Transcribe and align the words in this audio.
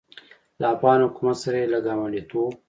له 0.59 0.65
افغان 0.75 0.99
حکومت 1.07 1.37
سره 1.43 1.57
یې 1.61 1.67
له 1.73 1.79
ګاونډیتوب 1.85 2.51